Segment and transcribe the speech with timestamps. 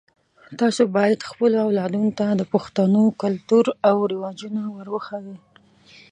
[0.59, 5.37] تاسو باید خپلو اولادونو ته د پښتنو کلتور او رواجونه ور وښایئ